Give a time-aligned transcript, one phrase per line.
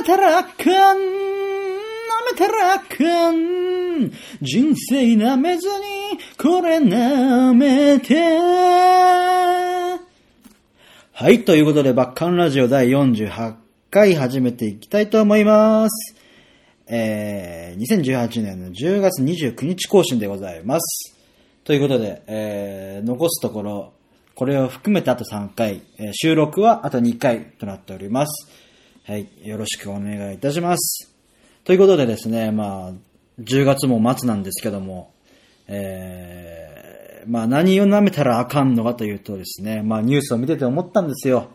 [0.00, 1.00] めたらあかん、舐
[2.32, 5.74] めたらあかん、人生舐めずに、
[6.38, 8.14] これ舐めて。
[11.12, 13.54] はい、ということで、バッカンラジオ第48
[13.90, 16.16] 回始めていきたいと思います。
[16.86, 21.14] えー、2018年の10月29日更新でございます。
[21.64, 23.92] ということで、えー、残すところ、
[24.34, 28.48] これを含めてあと3回、えー収録はあと2回となっております。
[29.10, 31.12] はい、よろしくお願いいたします。
[31.64, 32.92] ということでですね、まあ、
[33.40, 35.12] 10月も末なんですけども、
[35.66, 41.48] えー、まあ何を舐めたらあかんのかというとですね、まあニュースを見てて思ったんですよ。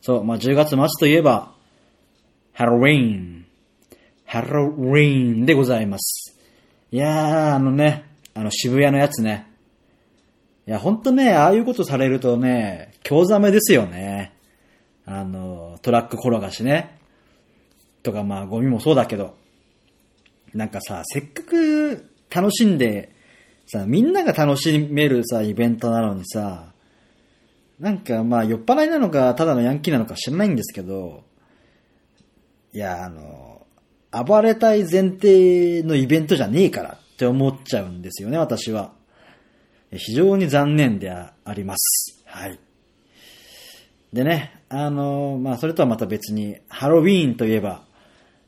[0.00, 1.52] そう、まあ10月末といえば、
[2.54, 3.44] ハロウィーン。
[4.24, 6.40] ハロウィーンでございます。
[6.92, 9.52] いやー、あのね、あの渋谷のやつね。
[10.66, 14.32] いや、ほんとね、ああいうことされるとね、興ざめですよね。
[15.04, 17.01] あの、トラック転がしね。
[18.02, 19.36] とかまあゴミもそうだけど。
[20.54, 23.14] なんかさ、せっかく楽しんで、
[23.66, 26.72] さ、みんなが楽しめるさ、イベントなのにさ、
[27.78, 31.24] なんかまあ酔っ払いなのか、ただのヤンキーなのか知らないんですけど、
[32.72, 33.66] いや、あの、
[34.12, 38.92] 暴れたい前提のイベントじゃねえからって思っちゃうんですよね、私は。
[39.90, 42.22] 非常に残念であります。
[42.26, 42.58] はい。
[44.12, 47.84] でね、あの、まあ、それとはまた別に、ハロウィーンといえば、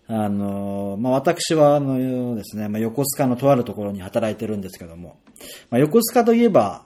[0.06, 5.18] あの、まあ、私は、あのですね、まあ、横須賀のとあるところに働いてるんですけども、
[5.70, 6.84] まあ、横須賀といえば、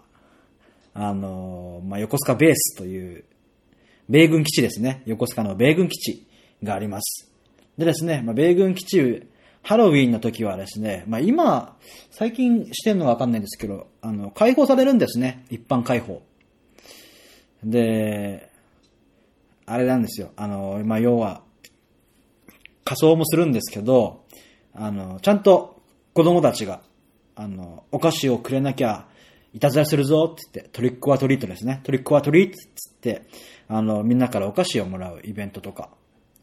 [0.94, 3.24] あの、まあ、横須賀ベースという、
[4.08, 5.02] 米軍基地ですね。
[5.05, 6.27] 横須賀の米軍基地
[6.62, 7.30] があります。
[7.77, 9.27] でですね、まあ、米軍基地、
[9.62, 11.77] ハロウィンの時はですね、まあ、今、
[12.11, 15.44] 最近してるのかわかんないんですけど、あの、解放されるんですね。
[15.50, 16.22] 一般解放。
[17.62, 18.48] で、
[19.66, 20.30] あれなんですよ。
[20.36, 21.42] あの、まあ、要は、
[22.89, 24.25] 仮装もするんですけど、
[24.72, 25.83] あの、ちゃんと
[26.14, 26.81] 子供たちが、
[27.36, 29.06] あの、お菓子をくれなきゃ、
[29.53, 31.80] いたずらするぞって言って、トリックはトリートですね。
[31.85, 33.29] トリックはトリートっつって、
[33.68, 35.90] あの、みんなからお菓子をもらうイベントとか、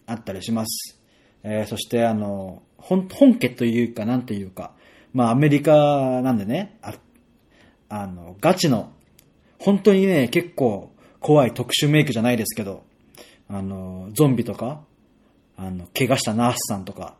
[0.06, 1.02] あったりします。
[1.42, 4.74] えーそして、あの、本、本家というか、なんていうか、
[5.14, 6.94] まあ、アメリカなんでね、あ
[7.90, 8.92] あの、ガチの、
[9.58, 12.84] 本当にね、結構怖い特殊メイクじゃないですけど、
[13.48, 14.84] あの、ゾンビとか、
[15.58, 17.16] あの、怪我したナースさんとか、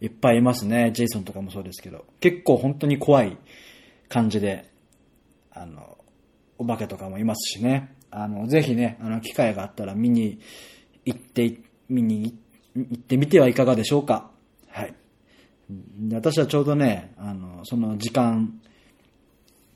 [0.00, 0.92] いっぱいいますね。
[0.92, 3.36] ジェイソンとかもそうですけど、結構本当に怖い
[4.08, 4.70] 感じで、
[5.50, 5.98] あの、
[6.56, 7.94] お化けとかもいますしね。
[8.10, 10.40] あの、ぜひね、あの、機会があったら見に
[11.04, 11.58] 行って、
[11.88, 12.34] 見に
[12.74, 14.30] 行ってみてはいかがでしょうか。
[14.68, 14.94] はい。
[15.70, 18.60] で私はちょうどね、あの、その時間、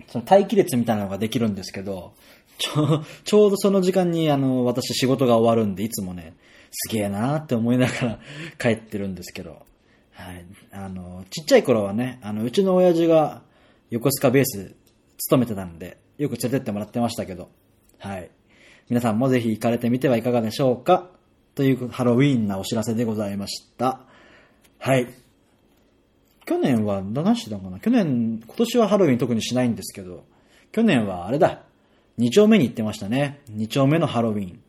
[0.09, 2.15] その待機列みたいなのができるんですけど、
[2.59, 6.35] ちょ、ちょうどその時間にあの、私仕事が終わるんで、いつもね、
[6.73, 8.19] すげえなーって思いながら
[8.59, 9.67] 帰ってるんですけど、
[10.13, 10.45] はい。
[10.73, 13.43] あの、ちっちゃい頃はね、あの、うちの親父が
[13.91, 14.75] 横須賀ベース
[15.19, 17.51] 勤めてたんで、よく連れてってもらってましたけど、
[17.99, 18.31] はい。
[18.89, 21.09] 皆さんもぜひ行かれてみてはいかがでしょうか？
[21.55, 24.01] というハロウィーンなお知らせでございました。
[24.79, 25.09] はい。
[26.45, 27.81] 去年は何してたのかな？
[27.81, 30.25] 去年、今年はハロウィン特にしないんですけど、
[30.73, 31.63] 去年はあれだ、
[32.19, 33.41] 2丁目に行ってましたね。
[33.51, 34.63] 2丁目のハロウィン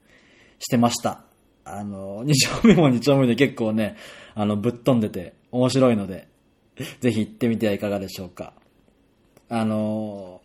[0.60, 1.24] してました。
[1.66, 3.96] あの、 2丁目も2丁目で結構ね、
[4.36, 6.28] あの、ぶっ飛んでて面白いので、
[7.02, 8.54] ぜひ行ってみてはいかがでしょうか。
[9.50, 10.42] あの、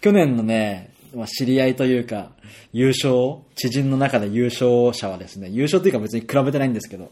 [0.00, 2.30] 去年のね、まあ、知り合いというか、
[2.72, 7.10] 優勝、知人の中で優勝者はですね、優勝というか別に比べてないんですけど、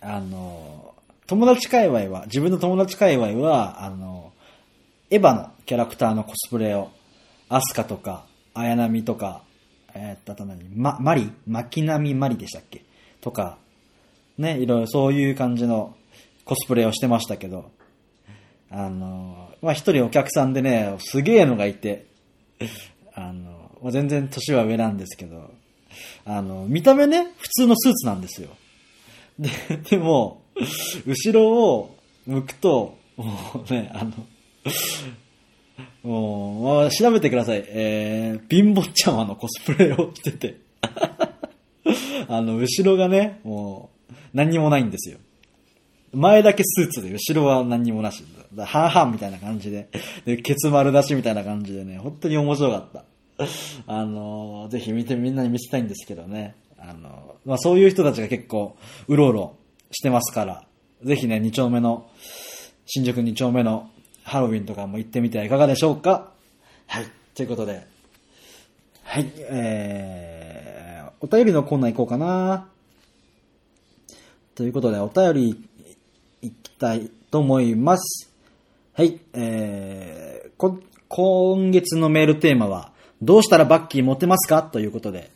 [0.00, 0.94] あの、
[1.26, 4.32] 友達界隈は、自分の友達界隈は、あの、
[5.10, 6.90] エヴァのキャラクターのコスプレを、
[7.48, 9.42] アスカとか、綾波とか、
[9.94, 11.30] えーっと、あと何、ま、マリ？
[11.46, 12.82] 巻波マリでしたっけ？
[13.20, 13.58] とか、
[14.38, 15.94] ね、いろいろそういう感じの
[16.44, 17.70] コスプレをしてましたけど、
[18.70, 22.06] あの、まあ、一人お客さんでね、すげえのがいて、
[23.14, 25.50] あの、まあ全然年は上なんですけど、
[26.24, 28.48] あの、見た目ね、普通のスーツなんですよ。
[29.38, 29.50] で、
[29.90, 30.42] でも、
[31.06, 34.12] 後ろを向くと、もうね、あの、
[36.02, 37.64] もう、まあ調べてください。
[37.66, 40.56] えー、貧乏ちゃまのコスプレをしてて。
[42.28, 45.18] あの、後ろがね、もう、何にもないんですよ。
[46.12, 48.24] 前だけスーツで、後ろは何にもなし。
[48.54, 49.88] だ半々みたいな感じで。
[50.24, 53.04] で、ケツ丸出しみたいな感じでね、本当に面白かった。
[53.86, 56.56] あの、ぜひ見て、みんなに見せたいんですけどね。
[56.78, 58.76] あの、まあそういう人たちが結構、
[59.06, 59.56] うろうろ
[59.92, 60.66] してますから、
[61.04, 62.08] ぜひね、2丁目の、
[62.86, 63.89] 新宿2丁目の
[64.30, 66.30] ハロウィンとかも行ってみてはいかがでしょうか？
[66.86, 67.06] はい。
[67.34, 67.84] ということで、
[69.02, 72.68] はい、えー、お便りのコーナー行こうかな。
[74.54, 75.68] ということで、お便り
[76.42, 78.30] いきたいと思います。
[78.92, 79.18] はい。
[79.32, 80.78] えー、こ、
[81.08, 84.62] 今月のメールテーマは、どうしたらバッキーモテますか？
[84.62, 85.32] ということで、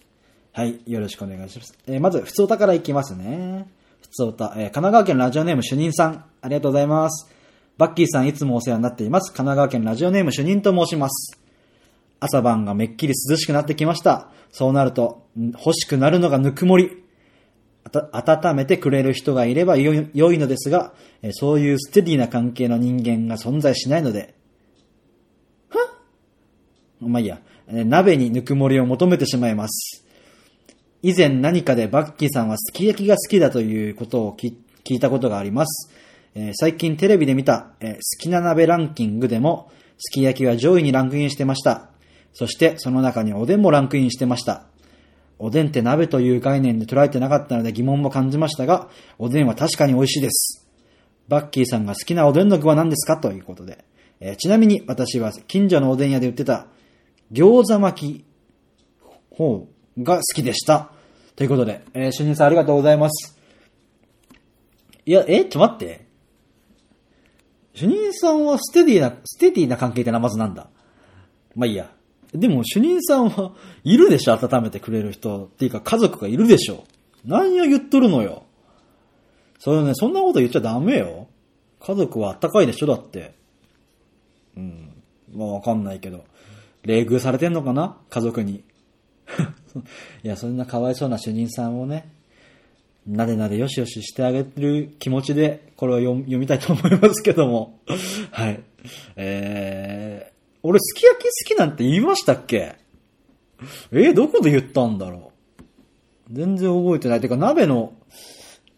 [0.53, 0.79] はい。
[0.87, 1.77] よろしくお願いします。
[1.89, 3.67] えー、まず、普通歌からいきますね。
[4.03, 4.53] 普通歌。
[4.57, 6.25] えー、神奈川県ラジオネーム主任さん。
[6.43, 7.29] ありがとうございます。
[7.77, 9.33] バッキーさんいつもお世話になっています。
[9.33, 11.39] 神奈川県ラジオネーム主任と申します。
[12.21, 14.31] 朝晩がめっきり涼しくなってきました。
[14.53, 17.03] そうなると、欲しくなるのがぬくもり。
[17.93, 20.95] 温めてくれる人がいれば良いのですが、
[21.33, 24.35] そういうステディな関係の人間が存在しないので、
[25.69, 25.79] は？
[27.01, 30.05] まあいいや、鍋にぬくもりを求めてしまいます。
[31.03, 34.55] 以前何かでバッキーさんはすき焼きが好きだということを聞
[34.85, 35.91] いたことがあります。
[36.35, 41.91] えー最近テレビで見た、えー好きな鍋ランキングでも、すき焼きは上位にランクインしてました。
[42.33, 44.67] そしてその中におでんもランクインしてました。
[45.39, 48.89] おでんって鍋という概念で捉えてなかったので疑問も感じましたが、
[49.19, 50.67] おでんは確かに美味しいです。
[51.29, 53.17] バッキーさんが好きなおでんの具は何ですか？
[53.19, 53.85] ということで。
[54.21, 56.67] えーちなみに私は近所のおでん屋で売ってた
[57.33, 58.25] 餃子巻き
[59.31, 60.91] 方が好きでした。
[61.37, 63.39] ということで、えー、主任さんありがとうございます。
[65.07, 66.04] いや、え、ちょっと待って。
[67.75, 70.69] 主任さんはステディな、ステディな関係ってのはまずなんだ？
[71.55, 71.91] まあいいや。
[72.33, 73.53] でも主任さんは
[73.85, 74.35] いるでしょ？
[74.35, 75.45] 温めてくれる人。
[75.45, 76.85] っていうか家族がいるでしょ？
[77.25, 78.45] 何を言っとるのよ。
[79.59, 81.29] それね、そんなこと言っちゃダメよ。
[81.81, 82.87] 家族はあったかいでしょ？
[82.87, 83.35] だって。
[84.57, 84.93] うん。
[85.35, 86.25] まあわかんないけど。
[86.83, 87.97] 冷遇されてんのかな？
[88.11, 88.63] 家族に。
[90.23, 92.13] いや、そんなかわいそうな主任さんをね、
[93.07, 97.81] なでなでよしよししてあげる気持ちで、これを読読みたいと思いますけども。
[98.33, 98.61] はい。
[99.17, 102.77] えー、俺、すき焼き好きなんて言いましたっけ？
[103.93, 105.33] えーどこで言ったんだろ
[106.31, 106.35] う？
[106.35, 107.21] 全然覚えてない。
[107.21, 107.93] てか、鍋の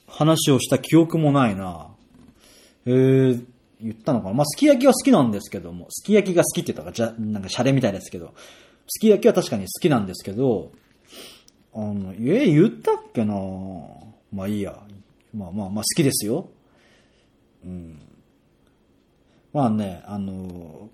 [0.09, 1.89] 話をした記憶もないな。
[2.85, 3.45] えー、
[3.81, 4.35] 言ったのかな？
[4.35, 8.35] まあ、すき焼きは好きなんですけども、すき焼きが好きって言ったら、じゃ、なんかシャレみたいですけど、
[8.89, 10.73] すき焼きは確かに好きなんですけど、
[11.75, 13.35] あの、えー、言ったっけな？
[14.37, 14.79] まあいいや。
[15.35, 16.49] まあまあまあ好きですよ。
[17.65, 17.99] うん。
[19.53, 20.91] まあね、あの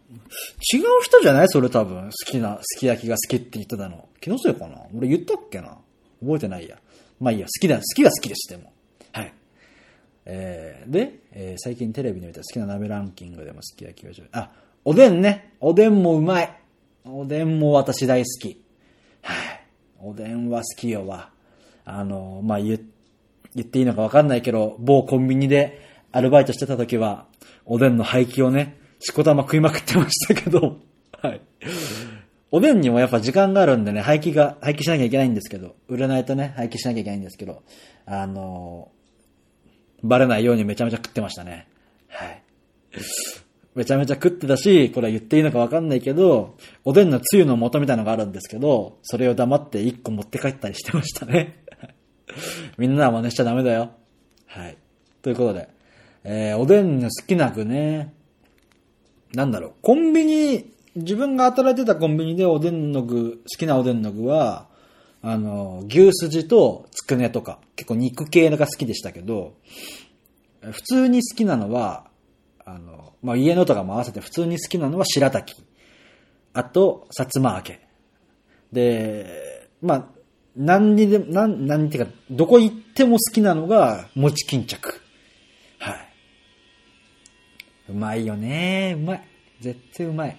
[0.72, 1.48] 違う人じゃない？
[1.48, 2.04] それ多分。
[2.04, 4.08] 好きな、すき焼きが好きって言ってたの。
[4.20, 4.82] 気のせいかな？
[4.96, 5.76] 俺言ったっけな？
[6.20, 6.78] 覚えてないや。
[7.18, 7.46] まあいいや。
[7.46, 8.72] 好きだ、好きは好きです、でも。
[9.12, 9.34] はい。
[10.24, 14.52] えー、で、えー最近テレビで見た好きな鍋ランキングでもすき焼きが上位あ、
[14.84, 15.54] おでんね。
[15.58, 16.58] おでんもうまい。
[17.04, 18.62] おでんも私大好き。
[19.22, 19.66] はい。
[20.00, 21.30] おでんは好きよわ。
[21.84, 22.80] あの、まあ、言っ、
[23.54, 25.80] 言っていいのかわかんないけど、某コンビニで
[26.12, 27.26] アルバイトしてた時は、
[27.64, 30.78] おでんの廃棄をね、しこたま食いまくってましたけど、
[31.20, 31.40] はい。
[32.50, 37.62] おでんにもやっぱ時間があるんでね、廃棄が、廃棄しなきゃいけないんですけど、売れないとね、廃棄しなきゃいけないんですけど、
[38.06, 38.90] あの、
[40.02, 41.68] バレないようにめちゃめちゃ食ってましたね。
[42.08, 42.42] はい。
[43.74, 51.62] めちゃめちゃ食ってたし、これは言っていいのかわかんないけど、おでんのつゆの素みたいなのがあるんですけど、それを黙って一個持って帰ったりしてましたね。
[52.78, 53.92] みんなは真似しちゃダメだよ。
[54.46, 54.76] はい。
[55.22, 55.68] ということで、
[56.24, 58.12] えー、おでんの好きな具ね、
[59.34, 64.68] なんだろう、コンビニ、自分が働いてたコンビニでおでんの具、好きなおでんの具は、
[65.22, 69.54] あの、牛すじとつくねとか、結構肉系が好きでしたけど、
[70.60, 72.10] 普通に好きなのは、
[72.64, 75.54] あの、まあ、家のとかも合わせて普通に好きなのは白滝。
[76.52, 77.80] あと、薩摩揚げ。
[78.72, 80.06] で、まあ、
[80.56, 85.00] 何にでも、何、何ていうか、どこ行っても好きなのが、餅巾着。
[85.78, 86.08] はい。
[87.88, 88.94] うまいよね。
[88.96, 89.22] うまい。
[89.60, 90.36] 絶対うまい。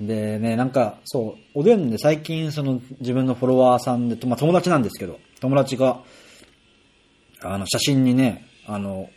[0.00, 6.02] でね、なんか、そう、おでんで最近、その、自分のフォロワーさんで、まあ、友達なんですけど、友達が、
[7.42, 9.10] あの、写真にね、あの、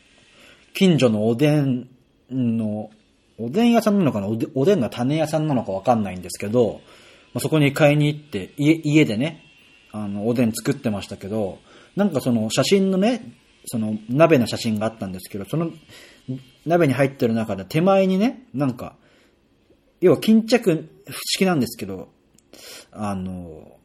[0.74, 1.88] 近所のおでん
[2.32, 2.90] の、
[3.38, 4.28] おでん屋さんなのかな？
[4.28, 6.82] おでおでんの種屋さんなのかわかんないんですけど、
[7.34, 9.46] まあ、そこに買いに行って、家、家でね、
[9.92, 11.60] あの、おでん作ってましたけど、
[11.96, 13.34] なんかその写真のね、
[13.66, 15.72] その鍋の写真があったんですけど、その
[16.66, 18.96] 鍋に入ってる中で手前にね、なんか、
[20.02, 20.90] 要は巾着
[21.26, 22.10] 式なんですけど、
[22.92, 23.78] あの、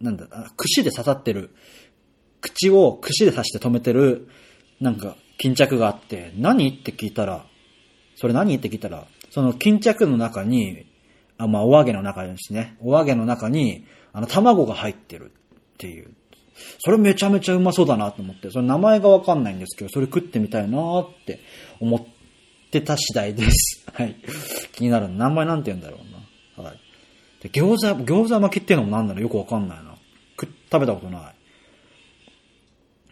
[0.00, 1.50] なんだ、串で刺さってる、
[2.40, 4.28] 口を串で刺して止めてる、
[4.80, 6.68] なんか、巾着があって、何？
[6.68, 7.46] って聞いたら、
[8.16, 8.56] それ何？
[8.56, 10.86] って聞いたら、その巾着の中に、
[11.38, 12.76] あ、まあ、お揚げの中ですね。
[12.80, 16.12] お揚げの中に、あの、卵が入ってるっていう。
[16.84, 21.40] それめちゃめちゃうまそうだなと思って、その名前がわかんないんですけど、それ食ってみたいなって
[21.80, 22.00] 思っ
[22.70, 23.84] てた次第です。
[23.92, 24.16] はい。
[24.72, 25.08] 気になる。
[25.08, 25.98] 名前なんて言うんだろ
[26.56, 26.68] うな。
[26.68, 26.80] はい。
[27.42, 29.96] で、餃子、餃子巻きっていうのもなんだろうよくわかんないな。
[30.36, 31.34] く食べたことない。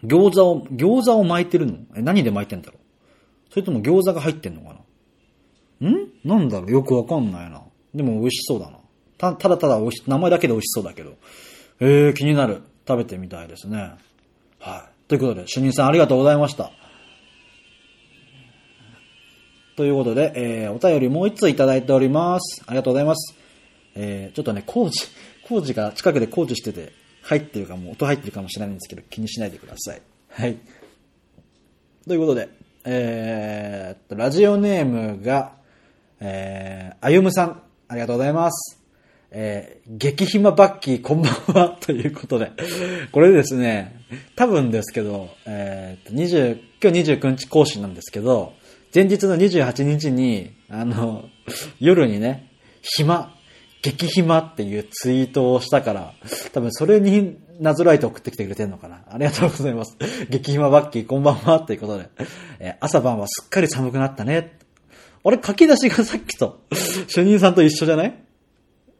[0.06, 1.78] 餃子を、餃子を巻いてるの？
[1.96, 3.52] え、何で巻いてんだろう？
[3.52, 4.76] それとも餃子が入ってんのか
[5.80, 5.90] な？
[5.90, 6.08] ん？
[6.24, 6.70] なんだろう？
[6.70, 7.62] よくわかんないな。
[7.94, 8.78] でも美味しそうだな。
[9.18, 11.14] た、ただただ美味し、名前だけで美味しそうだけど。
[11.80, 12.62] えー、気になる。
[12.86, 13.94] 食べてみたいですね。
[14.58, 15.08] はい。
[15.08, 16.72] ということで、主任さんありがとうございました。
[19.76, 22.62] ということで、えー、お便りもう一ついただいております。
[22.66, 23.36] ありがとうございます。
[23.94, 25.06] えー、ちょっとね、工事、
[25.46, 30.02] 工事が近くで工事してて、入ってるかも、音入ってるかもしれないんですけど、気にしないでください。
[30.28, 30.56] はい。
[32.06, 32.48] ということで、
[32.84, 35.52] えーっと、ラジオネームが、
[36.20, 38.80] えー、あゆむさん、ありがとうございます。
[39.30, 42.50] えー、激暇バッキーこんばんは、ということで。
[43.12, 44.02] これですね、
[44.34, 48.54] 多分ですけど、えーっと、20、今日29日更新なんですけど、
[48.94, 51.26] 前日の28日に、あの、
[51.80, 53.34] 夜にね、暇、
[53.82, 56.14] 激暇っていうツイートをしたから、
[56.54, 59.02] 多分それになぞらえて送ってきてくれてるのかな。
[59.06, 59.98] ありがとうございます。
[60.30, 62.08] 激暇バッキーこんばんはということで、
[62.58, 64.61] えー朝晩はすっかり寒くなったね。
[65.24, 66.60] あれ書き出しがさっきと、
[67.08, 68.14] 主任さんと一緒じゃない？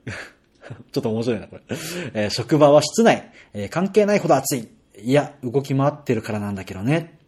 [0.92, 1.62] ちょっと面白いな、これ。
[2.14, 4.68] えー職場は室内、えー関係ないほど暑い。
[5.02, 7.18] いや、動き回ってるからなんだけどね。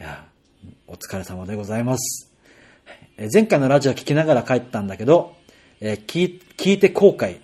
[0.00, 0.26] いや、
[0.86, 2.30] お疲れ様でございます。
[3.16, 5.34] えー前回のラジオ聞きながら帰ったんだけど、
[5.80, 7.40] えー聞い聞いて後悔。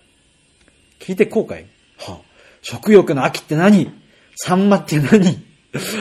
[1.00, 1.64] 聞いて後悔？
[1.98, 2.20] はあ、
[2.62, 3.90] 食欲の秋って何？
[4.36, 5.44] サンマって何？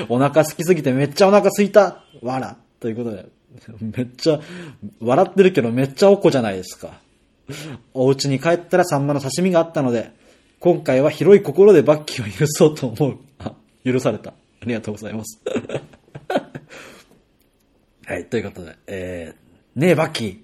[0.10, 2.58] お腹空きすぎてめっちゃお腹空いたわら。
[2.80, 3.26] ということで、
[3.80, 4.40] めっちゃ、
[5.00, 7.00] 笑ってるけどめっちゃおこじゃないですか。
[7.94, 10.12] お家に帰ったらサンマの刺身があったので、
[10.60, 13.18] 今回は広い心でバッキーを許そうと思う。
[13.40, 13.54] あ、
[13.86, 14.32] 許された。
[14.32, 14.34] あ
[14.66, 15.40] りがとうございます。
[18.06, 20.38] はい、ということで、えー、ねえ、バッキー。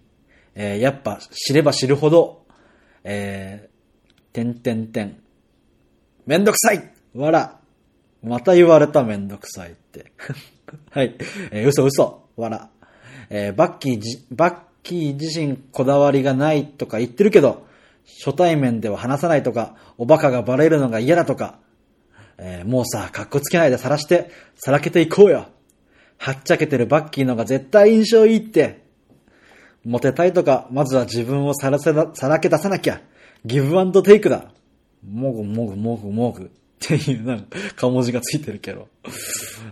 [0.56, 2.46] えー、やっぱ知れば知るほど、
[3.04, 5.18] えー、てんてんてん。
[6.26, 7.60] めんどくさいわら。
[8.22, 10.12] また言われためんどくさいって。
[10.92, 11.16] はい。
[11.52, 12.30] えー、嘘嘘。
[12.38, 12.70] わら。
[13.36, 17.66] えー、バッキーじ、バッキー自身こだわりがないとか言ってるけど、
[18.24, 21.58] 初対面では話さないとか、おバカがバレるのが嫌だとか、
[22.38, 25.48] えーもうさ、格好つけないで晒して、さらけていこうよ。
[26.18, 28.84] はっちゃけてるバッキーのが絶対印象いいって。
[29.84, 33.02] モテたいとか、まずは自分をさらせだ、さらけ出さなきゃ。
[33.46, 34.52] ギブアンドテイクだ。
[35.04, 36.44] もぐもぐもぐもぐ。
[36.44, 36.50] っ
[36.80, 38.90] ていう、なんか、顔文字がついてるけど。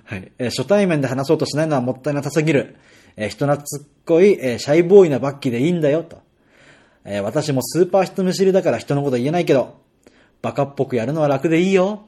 [0.05, 0.31] はい。
[0.39, 2.75] えー初対面で話そうとしないのはもったいなさすぎる。
[3.17, 6.19] えー人懐っこい、えーシャイボーイなバッキーでいいんだよ、と。
[7.05, 9.81] えー私もスーパー人見知りだから人のこと言えないけど、
[10.41, 12.03] バカっぽくやるのは楽でいいよ。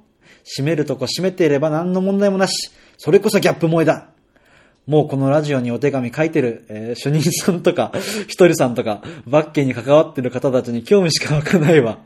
[0.45, 2.71] 閉めるとこ閉めていれば何の問題もなし。
[2.97, 4.09] それこそギャップ萌えだ。
[4.85, 7.91] もうこのラジオにお手紙書いてる、えー主任さんとか、
[8.27, 11.99] ひとりさんとか、バッケーに関わってる方たちに興味しか湧かないわ。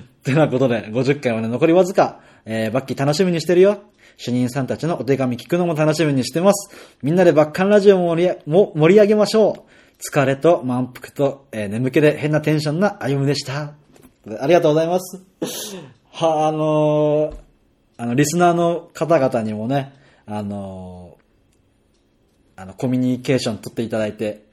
[0.00, 3.82] ってなことで、50回まで残りわずか、えーバッキー楽しみにしてるよ。
[4.16, 6.74] 主任さんたちのお手紙聞くのも楽しみにしてます。
[7.02, 9.72] みんなでバッカンラジオも盛りも盛り上げましょう。
[10.00, 13.74] 疲れと満腹と、えー眠気で変なテンションな歩むでした。
[14.40, 15.22] ありがとうございます。
[16.10, 17.36] は、あのー
[17.98, 19.94] あの、リスナーの方々にもね、
[20.26, 24.44] あのーあの、コミュニケーション取っていただいて、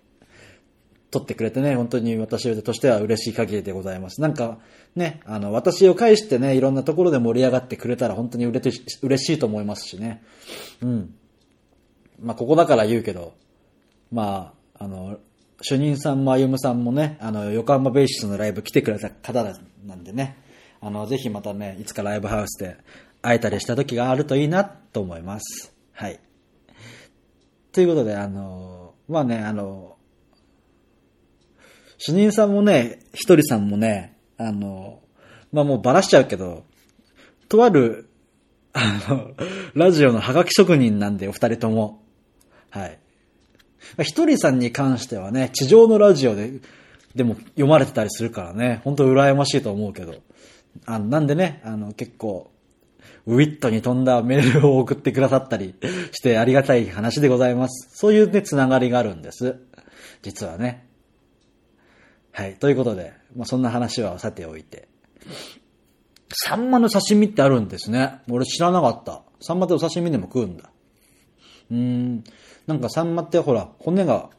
[1.11, 4.21] 取ってくれてね、本当に私としては嬉しい限りでございます。
[4.21, 4.59] なんか、
[4.95, 10.23] ね、あの、私を介してね、いろんなところで盛り上がってくれたら本当に嬉し嬉しいと思いますしね。
[10.81, 11.15] うん。
[12.21, 13.33] まあ、ここだから言うけど、
[14.11, 15.17] まあ、あの、
[15.61, 19.43] 主任さんも歩さんもね、あの、横浜ベーシスのライブ来てくれた方
[19.85, 20.37] なんでね、
[20.79, 22.77] あの、ぜひまたね、いつかライブハウスで
[23.21, 25.73] 会えたりした時があるといいなと思います。
[25.91, 26.19] はい。
[27.71, 29.88] ということで、あの、まあね、あの、
[31.99, 35.01] 主任さんもね、ひとりさんもね、あの、
[35.51, 36.63] まあもうばらしちゃうけど、
[37.49, 38.09] とある、
[38.73, 39.31] あの、
[39.73, 42.01] ラジオのハガキ職人なんで、お二人とも。
[42.69, 42.99] はい。
[44.03, 46.53] ひとりさんに関してはね、地上のラジオで、
[47.15, 50.15] でも読まれてたりするからね、本当羨ましいと思うけど。
[50.85, 52.51] あなんでね、あの、結構、
[53.25, 55.75] ウィットに飛んだメールを送ってくださったり
[56.13, 57.89] してありがたい話でございます。
[57.93, 59.57] そういうね、つながりがあるんです。
[60.21, 60.88] 実はね。
[62.31, 62.55] はい。
[62.55, 64.87] ということで、まあ、そんな話はさておいて。
[66.31, 68.21] サンマの刺身ってあるんですね。
[68.29, 69.23] 俺知らなかった。
[69.41, 70.69] サンマってお刺身でも食うんだ。
[71.71, 72.23] うーん。
[72.67, 74.29] なんかサンマってほら、骨が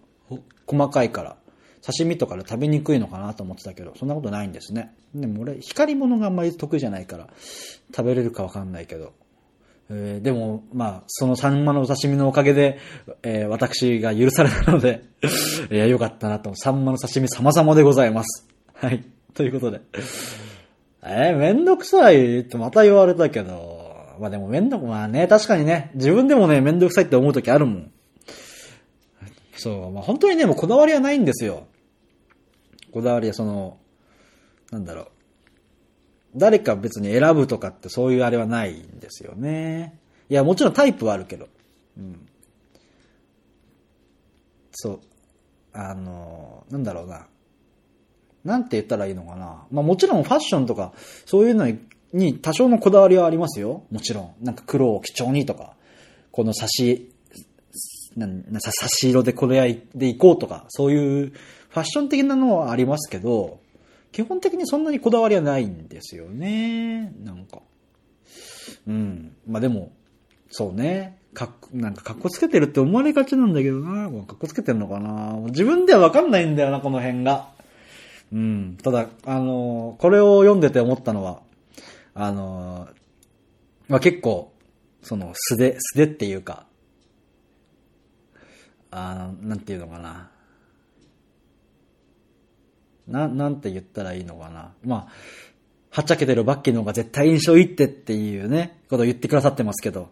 [0.67, 1.37] 細かいから、
[1.85, 4.95] 刺身とかで食べにくいのかなと思ってたけど、そんなことないんですね。
[5.15, 7.29] でも俺、光り物があんまり得意じゃないから、
[7.95, 9.15] 食べれるかわかんないけど。
[9.93, 12.79] えーでも、まあ、そのサンマのお刺身のおかげで、
[13.25, 15.03] えー私が許されたので、
[15.71, 16.55] い や、よかったなと。
[16.55, 18.47] サンマの刺身様々でございます。
[18.75, 19.05] はい。
[19.35, 19.81] ということで。
[21.03, 27.91] えーめんどくさいってまた言われたけど、まあでもめんどく、まあね、確かにね、自分でもね、めんどくさいって思う時あるもん。
[29.57, 31.67] そう、まあ本当にね、もうこだわりはないんですよ。
[32.93, 33.79] こだわりはその、
[34.71, 35.09] なんだろう。
[36.37, 39.99] 誰か別に選ぶとかってそういうあれはないんですよね。
[40.29, 41.49] いや、もちろんタイプはあるけど。
[41.99, 42.29] うん。
[44.73, 45.01] そう。
[45.73, 47.27] あの、なんだろうな。
[48.45, 49.67] なんて言ったらいいのかな。
[49.71, 50.93] まあもちろんファッションとか、
[51.27, 51.71] そういうの
[52.13, 53.85] に多少のこだわりはありますよ。
[53.91, 54.35] もちろん。
[54.41, 55.75] なんか黒を基調にとか、
[56.31, 57.13] この差し、
[58.17, 63.60] なん差し色でこれでいこうとか、そういうファッション的なのはありますけど、
[64.13, 67.13] 基本的にそんなにこだわりはないんですよね。
[67.23, 67.61] なんか。
[68.87, 69.37] うん。
[69.47, 69.93] まあでも、
[70.51, 71.19] そうね。
[71.33, 74.11] かっ、なんか格好つけてるって思われがちなんだけどな。
[74.11, 75.35] もう格好つけてるのかな。
[75.47, 77.51] 自分ではわかんないんだよな、この辺が。
[78.33, 78.79] うん。
[78.83, 81.43] ただ、あのこれを読んでて思ったのは、
[82.15, 82.89] あの
[83.89, 84.53] まあ、結構、
[85.03, 86.67] その、素手、素手っていうか、
[88.91, 90.31] あの、なんていうのかな。
[93.11, 94.73] な、なんて言ったらいいのかな。
[94.85, 95.09] まあ、
[95.91, 100.09] はっちゃけてるバッキーの方が絶対印象いいってっていうね、ことを言ってくださってますけど、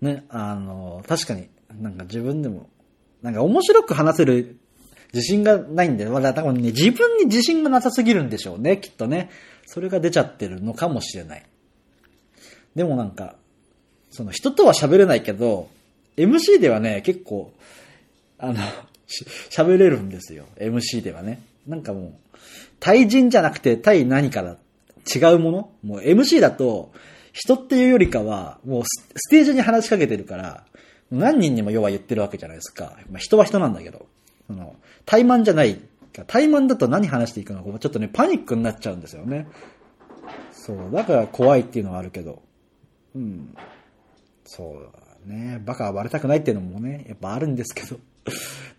[0.00, 1.48] ね、あの、確かに、
[1.80, 2.68] なんか自分でも、
[3.22, 4.58] なんか面白く話せる
[5.12, 9.30] 自信がないんで、まだ多分ね、自分に自信がなさすぎるんでしょうね、きっとね。
[9.66, 11.44] それが出ちゃってるのかもしれない。
[12.74, 13.36] でもなんか、
[14.10, 15.68] その人とは喋れないけど、
[16.16, 17.52] MC ではね、結構、
[18.38, 18.54] あの、
[19.50, 20.46] 喋れるんですよ。
[20.58, 21.40] MC ではね。
[21.66, 22.14] なんかもう、
[22.80, 24.56] 対人じゃなくて対何かだ。
[25.14, 25.70] 違うもの？
[25.82, 26.92] もう MC だと、
[27.32, 30.64] 人っていうよりかは、もうステージに話しかけてるから、
[31.10, 32.96] 何人にも要は言ってるわけじゃないですか。
[33.10, 34.06] まあ、人は人なんだけど。
[34.48, 35.80] その、怠慢じゃない。
[36.26, 39.46] 怠慢だと何話していくのか、ちょっとね、パニックになっちゃうんですよね。
[40.50, 42.42] そう、だから怖いっていうのはあるけど。
[43.14, 43.54] うん。
[44.44, 44.88] そう
[45.28, 45.62] だね。
[45.64, 48.00] バカはバレたくないっていうのもね、やっぱあるんですけど。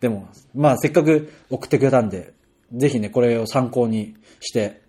[0.02, 2.34] でも、まあせっかく送ってくれたんで、
[2.74, 4.82] ぜひね、これを参考にして、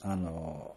[0.00, 0.74] あの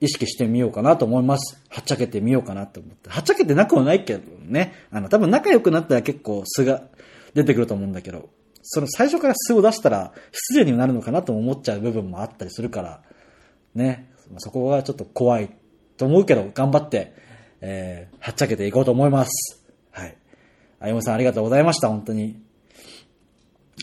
[0.00, 1.60] 意識してみようかなと思います。
[1.68, 3.10] はっちゃけてみようかなと思って。
[3.10, 4.72] はっちゃけてなくはないけどね。
[4.90, 6.84] あの、多分仲良くなったら結構素が
[7.34, 8.30] 出てくると思うんだけど、
[8.62, 13.02] その最初から素を出したら失礼になるのかなと思っちゃう部分もあったりするから、
[13.74, 14.10] ね。
[14.38, 15.50] そこがちょっと怖い
[15.96, 17.14] と思うけど、頑張って、
[17.60, 19.62] えー、はっちゃけていこうと思います。
[19.90, 20.16] はい。
[20.78, 22.40] あゆむさんありがとうございました、本当に。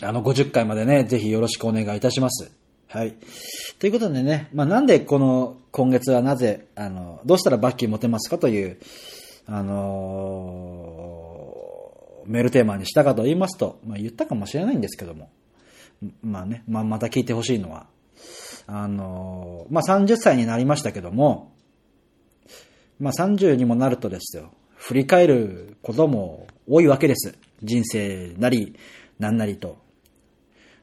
[0.02, 2.52] あの、50回までね、ぜひよろしくお願いいたします。
[2.88, 3.16] はい。
[3.78, 8.78] ということでね、まあ、なんでこの、今月はなぜ、あの、どうしたらバッキー持てますかという、
[9.46, 15.30] あのー、メールテーマにしたかと言いますと、まあ、言ったかもしれないんですけども、
[16.22, 17.86] まあね、まあ、また聞いてほしいのは、
[18.66, 21.52] あのー、まあ、30歳になりましたけども、
[23.00, 27.36] まあ、30にもなるとですよ、振り返ることも多いわけです。
[27.62, 28.76] 人生なり、
[29.18, 29.87] なんなりと。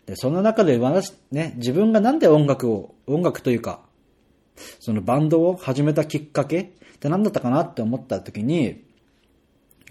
[0.06, 3.82] で、その中で私、ね、自分がなんで音楽を、音楽というか、
[4.80, 6.66] そのバンドを始めたきっかけっ
[7.00, 8.84] て何だったかなって思った時に、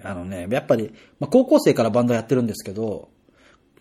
[0.03, 3.09] あのね、やっぱり、まあ、高校生からバンドやってるんですけど、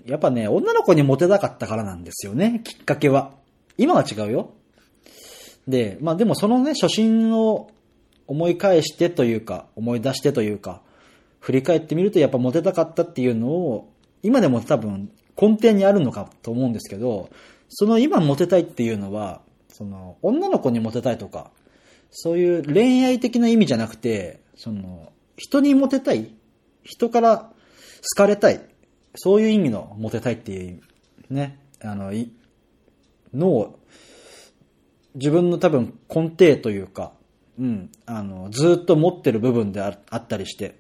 [0.06, 3.32] やっぱね、女の子にモテたかったからなんですよね、きっかけは。
[3.78, 4.54] 今は違うよ。
[5.67, 7.72] で、まあでもそのね、初心を
[8.28, 10.82] 思い返してというか、思い出してというか、
[11.39, 13.89] 振り返ってみるとやっぱモテたかったっていうのを、
[14.22, 17.30] 今でも多分根底にあるのかと思うんですけど、
[17.69, 21.52] その今モテたいっていうのは、その女の子にモテたいとか、
[22.12, 26.32] そういう恋愛的な意味じゃなくて、その人にモテたい、
[26.84, 27.52] 人から好
[28.15, 28.62] かれたい、
[29.15, 30.82] そういう意味のモテたいっていう、
[31.30, 32.32] ね、あの、い、
[33.34, 33.80] のを、
[35.15, 37.13] 自分の多分根底というか、
[37.60, 40.76] うん、あの、ずっと持ってる部分であったりして、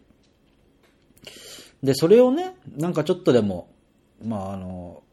[1.83, 3.69] で、それをね、なんかちょっとでも、
[4.21, 5.03] まああの、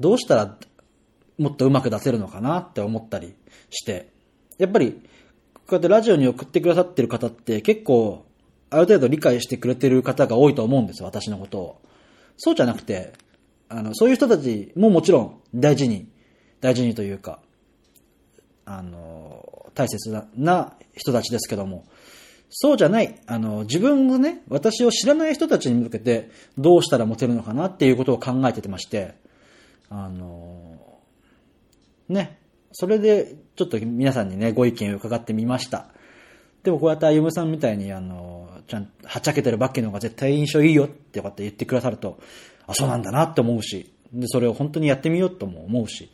[0.00, 0.58] どうしたら
[1.38, 3.34] もっとうまく出せるのかなって思ったり
[3.70, 4.08] して、
[4.58, 4.92] やっぱり、
[5.54, 8.26] こうやってラジオに送ってくださってる方って結構、
[8.70, 11.80] ある程度理解してくれてる方が多いと思うんですよ、私のことを。
[12.36, 13.12] そうじゃなくて、
[13.68, 16.08] あの、そういう人たちももちろん大事に、
[16.60, 17.40] 大事にというか、
[18.64, 21.84] あの、大切な人たちですけども、
[22.50, 29.14] そうじゃない、あの、自分がね、私を知らない人たちに向けてどうしたらモテるのかなっていうことを考えててまして、
[29.90, 30.78] あの、
[32.08, 32.38] ね、
[32.72, 35.88] それでちょっと皆さんにね、ご意見を伺ってみました。
[36.62, 42.18] でもこうやってあゆむさんみたいに、あの、ちゃん、はっちゃけてるバッキーの方が絶対印象いいよってこうやって言ってくださると、
[42.66, 46.10] あ、そうなんだなって思うし、で、それを本当にやってみようとも思うし、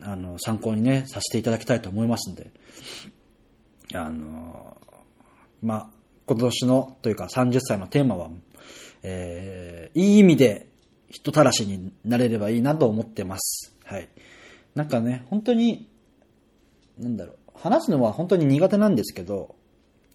[0.00, 2.50] あの、参考にね、させていただきたいと思いますんで、
[3.94, 4.76] あの、
[5.62, 5.86] まあ、
[6.26, 8.30] 今年のというか30歳のテーマは、
[9.02, 10.68] えー、いい意味で
[11.08, 13.74] 人たらしになれればいいなと思ってます。
[13.84, 14.08] はい。
[14.74, 15.88] なんかね、本当に、
[16.98, 19.54] なんだろう、話すのは本当に苦手なんですけど、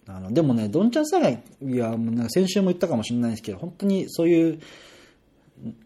[0.06, 4.60] あの、でもね、どんちゃんさがいや、もうなんか先週も言ったかもしれないですけど、本当にそういう、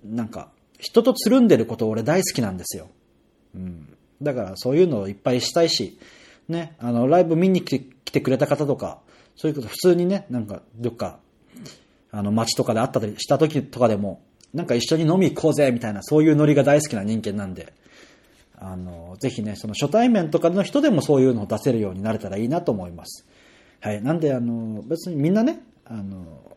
[0.04, 2.88] なんか、人とつるんでること俺大好きなんですよ。
[3.54, 3.96] うん。
[4.22, 5.98] だからそういうのをいっぱいしたいし、
[6.48, 9.00] ね、あの、ライブ見に来て来てくれた方とか、
[9.42, 11.18] そういうこと普通にね、なんか、どっか、
[12.12, 14.22] あの、街とかで会ったりした時とかでも、
[14.54, 17.72] なんか一緒に飲み行こうぜ、みたいな、そういうノリが大好きな人間なんで、
[18.54, 23.26] あの、ぜひね、その初対面とかの人でもそういうのを出せるようになれたらいいなと思います。
[23.80, 24.00] はい。
[24.00, 26.56] なんで、あの、別にみんなね、あの、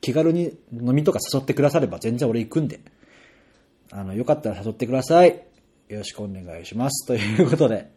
[0.00, 2.78] 気軽に飲みとか誘ってくだされば全然俺行くんで、
[3.90, 5.30] あの、よかったら誘ってください。
[5.88, 7.08] よろしくお願いします。
[7.08, 7.90] ということで、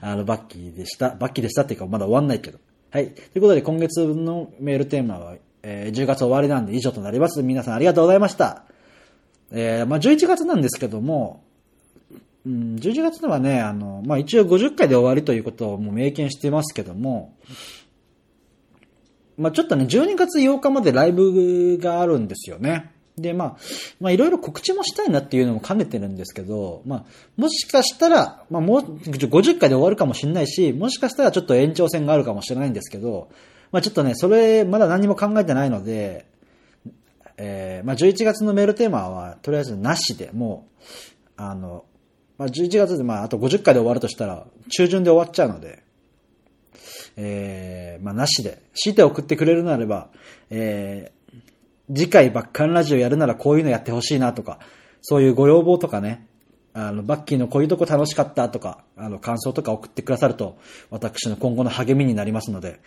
[0.00, 1.16] あの、バッキーでした。
[1.16, 2.60] バッキーでしたっていうか、まだ終わんないけど。
[2.96, 3.10] はい。
[3.10, 7.42] ということで、今月のメールテーマは、えー、10月終わりなんで以上となります。
[7.42, 8.64] 皆さんありがとうございました。
[9.50, 11.44] えー、まあ、11月なんですけども、
[12.46, 17.36] うん、11月ではね、あの、まあ、一応50回で終わりということをもう明言してますけども、
[19.36, 22.92] まあ、ちょっとね、12月8日までライブがあるんですよね。
[23.18, 23.56] で、まあ、
[23.98, 27.04] まあ、いろいろ告知もしたいなっていうのも兼ねてるんですけど、まあ、
[27.36, 33.30] もしかしたら、まあ、もう、50回で終わるかもしれないし、もしかしたらちょっと延長戦があるかもしれないんですけど、
[33.72, 36.26] まあ、ちょっとね、それ、まだ何も考えてないので、
[37.38, 40.82] えー、まあ、11月のメールテーマは、とりあえずなしで、もう、
[41.38, 41.84] あの、
[42.36, 45.82] まあ、11月で、まあ、あと50回で終わるとしたら、中旬で終わっちゃうので、
[47.16, 50.10] えー、まあ、なしで、強いて送ってくれるならば、
[50.50, 51.12] え
[51.94, 54.58] 次回バッカンラジオやるならこういうのやってほしいなとか、
[55.02, 56.26] そういうご要望とかね、
[56.74, 60.58] あの、バッキーのこういうとこ楽しかったとか、あの、感想とか送ってくださると、
[60.90, 62.80] 私の今後の励みになりますので、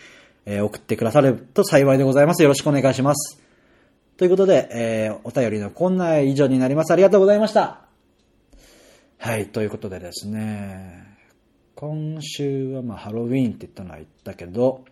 [0.46, 2.44] えー、送ってくださると幸いでございます。
[2.44, 3.42] よろしくお願いします。
[4.18, 6.92] ということで、えー、お便りのこんな以上になります。
[6.92, 7.86] ありがとうございました。
[9.18, 11.18] はい、ということでですね、
[11.76, 14.84] 今週はまあハロウィーンって言ったのは言ったけど、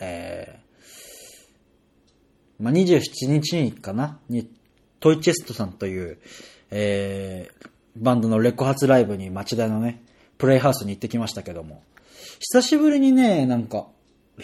[0.00, 0.67] えー
[2.58, 4.50] まあ、27日にかなに、
[5.00, 6.18] トイチェストさんという、
[6.70, 10.02] えー、バンドのレコ発ライブに町田のね、
[10.38, 11.82] プレイハウスに行ってきましたけども、
[12.40, 13.86] 久しぶりにね、なんか、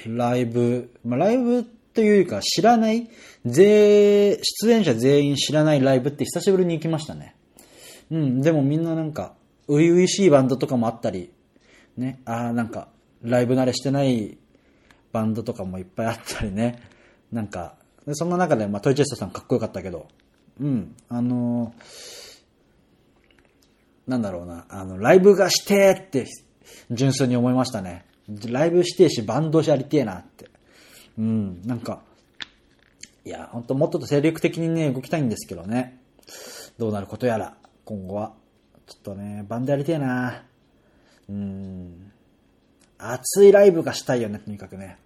[0.07, 3.09] ライブ、まあ、ライブというか知らない、
[3.45, 7.37] 全、出演者全員知らないライブって久しぶりに行きましたね。
[8.11, 9.35] うん、でもみんななんか、
[9.69, 11.31] 初々しいバンドとかもあったり、
[11.97, 12.89] ね、ああ、なんか、
[13.23, 14.37] ライブ慣れしてない
[15.13, 16.83] バンドとかもいっぱいあったりね、
[17.33, 20.09] なんか、で、そんな中で、まあ、トイチェストさんかっこよかったけど、
[20.61, 26.27] うん、あのー、なんだろうな、あの、ライブがしてって、
[26.91, 28.05] 純粋に思いましたね。
[28.49, 30.51] ライブしてし、バンドやりてえなって。
[31.19, 32.03] うん、なんか、
[33.25, 36.01] いや、ほんともっと精力的にね、動きたいんですけどね。
[36.79, 38.35] どうなることやら、今後は。
[38.87, 40.45] ちょっとね、バンドやりてえな
[41.29, 42.13] うん。
[42.99, 44.99] 熱いライブがしたいよね、とにかくね。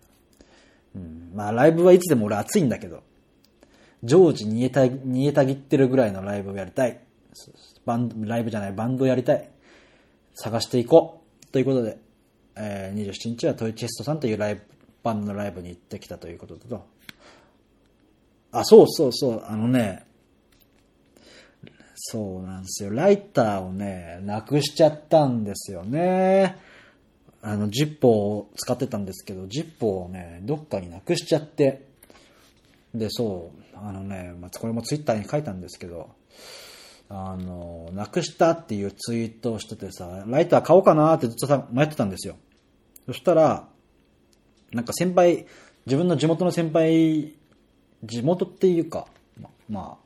[0.95, 3.03] うん、まあライブはいつでも俺熱いんだけど、
[4.05, 7.01] 常時煮えた、煮えたぎってるぐらいのライブをやりたい。
[7.85, 9.49] バンド、ライブじゃない、バンドをやりたい。
[10.35, 11.47] 探していこう。
[11.53, 11.99] ということで、
[12.57, 14.63] えー、27日はトイチェストさんというライブ、
[15.03, 16.87] バンドのライブに行ってきたということだと、
[18.53, 20.05] あ、そうそうそう、あのね、
[21.95, 22.91] そうなんですよ。
[22.91, 26.57] ライターをね、なくしちゃったんですよね。
[27.41, 31.87] あの、ジッポーを使ってたんですけど、ジッポーをね、どっかになくしちゃって、
[32.95, 36.11] で、そう、あのね、まあ、これもツイッターに書いたんですけど、
[37.09, 42.37] あの、なくしたっていうツイートをしててさ、ライター買おうかなってずっとさ、迷ってたんですよ。
[43.07, 43.69] そしたら、
[44.73, 45.47] なんか先輩、
[45.87, 47.35] 自分の地元の先輩、
[48.05, 49.07] 地元っていうか、
[49.71, 49.97] ま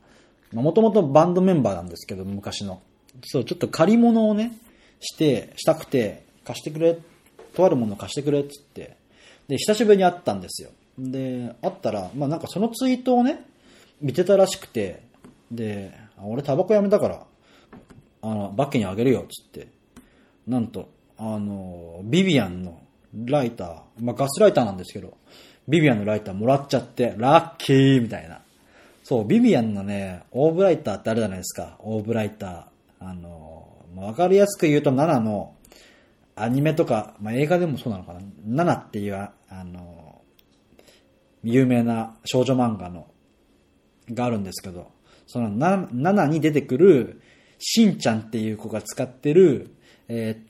[0.53, 2.81] あ、もともとバンドメンバーなんですけど、昔の。
[3.23, 4.57] そう、ちょっと借り物をね、
[4.99, 6.97] して、したくて、貸してくれ
[7.53, 8.97] とあるもの貸してくれっつって、
[9.47, 10.69] で、久しぶりに会ったんですよ。
[10.97, 13.45] で、会ったら、まあなんかそのツイートをね、
[14.01, 15.03] 見てたらしくて、
[15.51, 17.25] で、俺タバコやめたから、
[18.21, 19.67] あの、バッケにあげるよっつって、
[20.47, 22.81] なんと、あの、ビビアンの
[23.25, 25.17] ライター、まあガスライターなんですけど、
[25.67, 28.41] ビビアンのライターもらっちゃって、ラッキーみたいな。
[29.03, 31.77] そう、ビビアンのね、オーブライターってあるじゃないですか。
[31.79, 32.63] オーブライター。
[32.99, 35.53] あの、わかりやすく言うと7の、
[36.35, 38.21] アニメとか、まあ、映画でもそうなのかな。
[38.45, 39.31] ナナっていう、あ
[39.63, 40.21] の、
[41.43, 43.07] 有名な少女漫画の、
[44.09, 44.91] があるんですけど、
[45.27, 47.21] そのナナに出てくる、
[47.59, 49.75] しんちゃんっていう子が使ってる、
[50.07, 50.41] え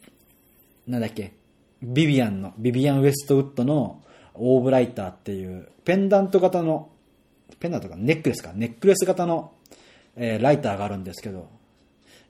[0.88, 1.34] ー、なんだっけ、
[1.82, 4.02] ビビアンの、ビビアン・ウェストウッドの
[4.34, 6.90] オーブライターっていう、ペンダント型の、
[7.60, 9.52] ペンダントか、ネックレスか、ネックレス型の、
[10.16, 11.50] えーライターがあるんですけど、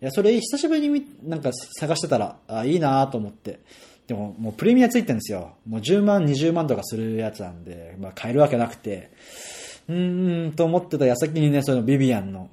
[0.06, 3.60] や、それ久しぶりになんか探してたら、あ、いいなと思って。
[4.08, 5.56] でも、もうプレミアついてるんですよ。
[5.66, 9.12] もう10万、20万とかするやつなんで、まあ買えるわけなくて、
[9.88, 12.50] うーん、と思ってた矢先にね、そのビビアンの、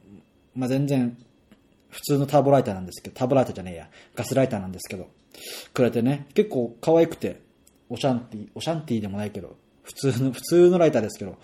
[0.55, 1.17] まあ全然、
[1.89, 5.09] 普通のターボライターなんですけど、ターボライターじゃねえや、ガスライターなんですけど、
[5.75, 7.41] くれてね、結構可愛くて、
[7.89, 11.37] オシャンティ、オシャンティでもないけど、普通の、普通のライターですけど、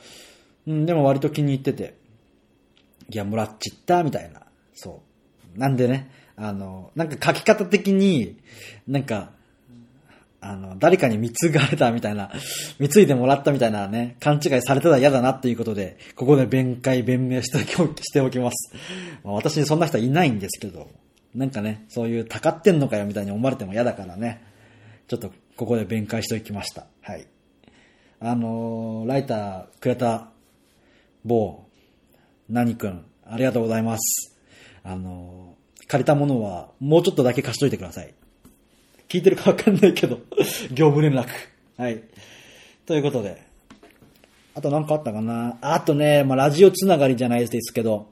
[0.69, 1.97] うん、でも割と気に入ってて、
[3.11, 4.42] いや、もらっちった、みたいな。
[4.75, 5.06] そう。
[5.57, 8.37] なんでね、あの、なんか書き方的に、
[8.87, 9.31] なんか、
[10.40, 12.31] あの、誰かに貢がれたみたいな、
[12.79, 18.73] 貢いでもらったみたいなね、勘違いされてたら嫌だなっていうことで、ここで弁解、弁明しておきます。
[19.25, 20.88] まあ、私にそんな人はいないんですけど、
[21.35, 24.42] なんかね、そういう、たかってんのかよみたいに思われても嫌だからね、
[25.09, 26.87] ちょっとここで弁解しておきました。
[27.03, 27.27] はい。
[28.19, 30.31] あのーライターくれた
[31.25, 31.64] 某、
[32.49, 34.37] 何くん、ありがとうございます。
[34.83, 35.45] あのー
[35.88, 38.14] 借りたものはもうちょっとだけ貸しといてください。
[39.09, 40.18] 聞いてるかわかんないけど、
[40.75, 41.29] 業務連絡。
[41.77, 42.03] はい。
[42.87, 43.44] ということで。
[44.55, 45.59] あと何かあったかな？
[45.61, 48.09] あとね、まあ、ラジオつながりじゃないですけど、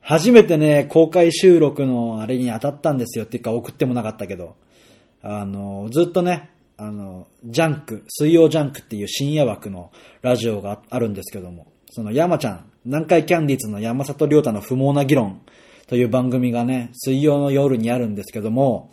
[0.00, 4.54] 初めてね、公開収録のあれに当たったんですよっていうか送ってもなかったけど、
[5.22, 9.90] あの、ずっとね、あの、ジャンク、水曜ジャンクっていう深夜枠の
[10.22, 15.40] ラジオがあるんですけども、その山ちゃん、南海キャンディーズの山里亮太の不毛な議論
[15.86, 18.92] という番組がね、水曜の夜にあるんですけども、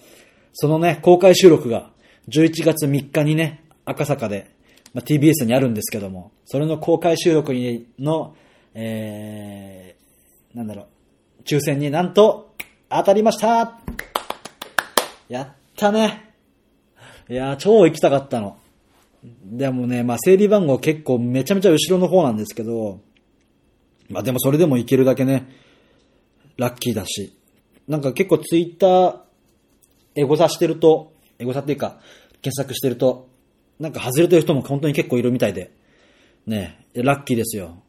[0.53, 1.91] そのね、公開収録が
[2.29, 4.51] 11月3日にね、赤坂で、
[4.93, 8.35] まあ、TBS にあるんですけども、それの公開収録にの、
[8.73, 10.83] えー、なんだろ
[11.39, 12.53] う、抽選になんと
[12.89, 13.79] 当たりました
[15.29, 16.33] やったね。
[17.29, 18.57] いやー、超行きたかったの。
[19.23, 22.99] でもね、まあ、整理番号結構めちゃめちゃ後ろの方なんですけど、
[24.09, 25.47] まあでもそれでも行けるだけね、
[26.61, 27.35] ラッキーだし。
[27.87, 29.19] なんか結構ツイッター、
[30.13, 31.99] エゴサしてると、エゴサっていうか、
[32.43, 33.29] 検索してると、
[33.79, 35.71] なんか外れてる人も本当に結構いるみたいで、
[36.45, 37.81] ね、ラッキーですよ。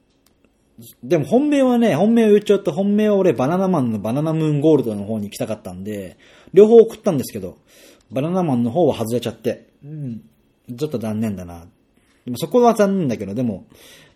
[1.03, 6.17] でも本命はね、本命を言っちゃうと、本命は俺バナナマンのバナナムーンゴールドの方に行きたかったんで、
[6.55, 7.59] 両方送ったんですけど、
[8.11, 10.23] バナナマンの方は外れちゃって、うん、
[10.75, 11.67] ちょっと残念だな。
[12.25, 13.67] でもそこは残念だけど、でも、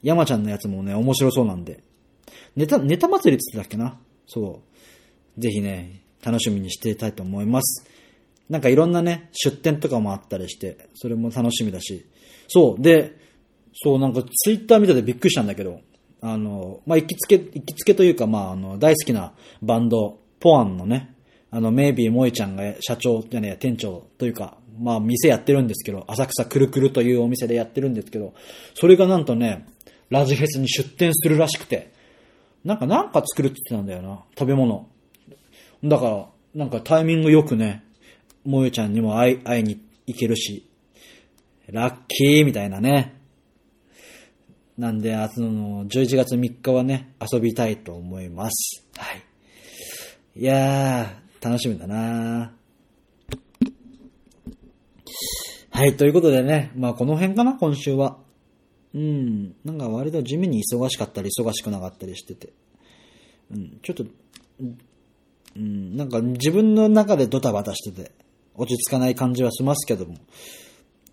[0.02, 1.80] 山ちゃんのやつもね、面白そうなんで。
[2.56, 3.98] ネタ、ネタ祭りって言ってたっけな？
[4.26, 4.62] そ
[5.36, 5.40] う。
[5.40, 7.86] ぜひね、楽しみにしていたいと思います。
[8.48, 12.06] なんかいろんなね、出店とかもあったりして、それも楽しみだし。
[12.48, 12.82] そう。
[12.82, 13.16] で、
[13.74, 15.80] そう、なんかツイッター見ててびっくりしたんだけど、
[16.20, 21.14] あの、まあ、行きつけ、行きつけというか、まあ、あの、大好きなバンド、ポアンのね、
[21.50, 28.34] あの、メイビー萌えちゃんが社長じゃねえ、店長というか、まあ、店やってるんですけど、浅草くるくるというお店でやってるんですけど、
[28.74, 29.66] それがなんとね、
[30.10, 31.92] ラジフェスに出店するらしくて、
[32.66, 34.88] なんかなんか作るって言ってたんだよな、食べ物。
[35.84, 37.84] だから、なんかタイミングよくね、
[38.44, 40.68] 萌えちゃんにも会い、会いに行けるし、
[41.70, 43.20] ラッキーみたいなね。
[44.76, 48.84] なんで、あの、11月3日はね、遊びたいと思います。
[48.96, 49.22] はい。
[50.34, 52.52] いやー、楽しみだな
[55.70, 58.25] はい、ということでね、まあこの辺かな、今週は。
[58.96, 62.48] うん、なんか割と地味に忙しかったり忙しくなかったりしてて。
[63.50, 64.06] うん、ちょっと、
[65.54, 68.10] うん、なんか自分の中でドタバタしてて、
[68.54, 70.14] 落ち着かない感じはしますけども。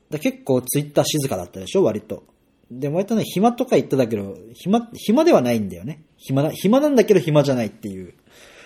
[0.10, 2.24] だ結構ツイッター静かだったでしょ、割と。
[2.72, 6.06] で、割とね、暇とか言ってたけど、暇、暇ではないんだよね。
[6.16, 8.14] 暇な、暇なんだけど暇じゃないっていう。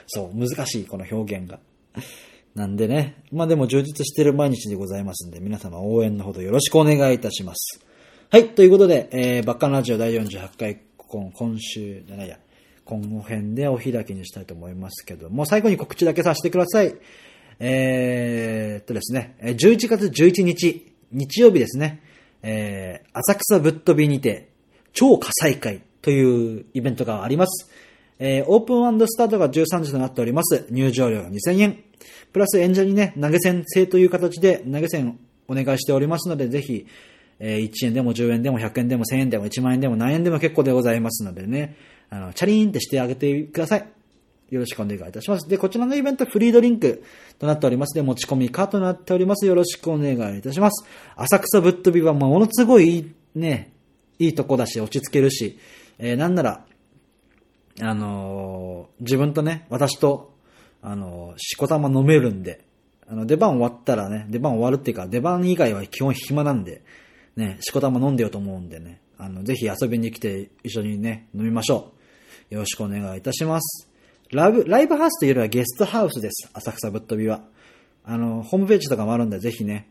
[0.06, 1.60] そう、難しい、この表現が。
[2.54, 7.87] なんでね、まあでも充実してる毎日でございますんで、皆様応援のほどよろしくお願いいたします。
[8.30, 12.38] はい、ということで、えー、バッカンラジオ第48回、今今週じゃないや、
[12.84, 16.94] 今後編でお開きにしたいと思いますけども、最後に告知だけさせてください。
[17.62, 22.02] えーっとですね、11月11日、日曜日ですね、
[22.44, 24.50] えー、浅草ぶっ飛びにて、
[24.92, 27.72] 超火災会というイベントがあります。
[28.20, 30.68] えー、オープンスタートが13時となっております。
[30.70, 31.78] 入場料が2000円。
[32.34, 36.88] プラス演者にね、投げ銭制という形で投げ銭お願いしておりますので、ぜひ、
[37.40, 41.76] えー1円でも10円でも100円でも1000円でも1万円でも何円でも結構でございますのでね、
[42.10, 43.88] あの、チャリーンってしてあげてください。
[44.50, 45.50] よろしくお願いいたします。
[45.50, 47.04] で、こちらのイベントフリードリンク
[47.38, 47.94] となっております。
[47.94, 49.46] で、持ち込み可となっております。
[49.46, 50.86] よろしくお願いいたします。
[51.16, 53.74] 浅草ぶっ飛びはものすごいいい、ね、
[54.20, 55.60] いいとこだし、落ち着けるし、
[56.00, 56.66] えーなんなら、
[57.82, 60.34] あのー自分とね、私と、
[60.82, 62.64] あのーしこたま飲めるんで、
[63.10, 66.84] あの、出番終わったらね、出番終わるっていうか、出番以外は基本暇なんで、
[67.38, 71.94] ね、しこたま飲んでよと思うんでね、あの、ぜひ遊びに来て一緒にね、飲みましょ
[72.52, 72.54] う。
[72.56, 73.90] よろしくお願いいたします。
[74.32, 76.50] ラブ、ライブハウスというよりはゲストハウスです。
[76.54, 77.44] 浅草ぶっ飛びは。
[78.04, 79.88] あの、ホームページとかもあるんで、ぜひね、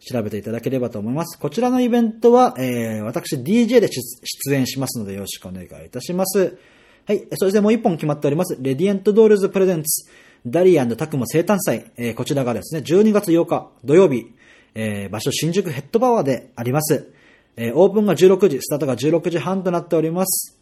[0.00, 1.38] 調べていただければと思います。
[1.38, 6.58] こちらのイベントは、えー、私 DJ で出演しますのでよろしくお願いいたします。
[7.06, 7.26] はい。
[7.34, 8.56] そしてもう一本決まっております。
[8.58, 10.08] レディエントドールズプレゼンツ、
[10.46, 11.90] ダリータクモ生誕祭。
[11.98, 14.32] えー、こちらがですね、12月8日土曜日、
[14.74, 17.12] えー、場所新宿ヘッドパワーであります。
[17.56, 20.58] えー、オープンが16時、スタートが16時半となっております。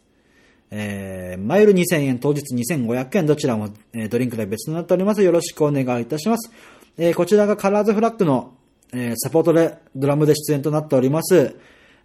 [0.71, 5.23] えー、マイル2000円、当日2500円、どちらも、えードリンク代別となっております。
[5.23, 6.51] よろしくお願いいたします。
[6.97, 8.53] えーこちらがカラーズフラッグの、
[8.93, 11.55] えーサポートでドラムで出演となっております。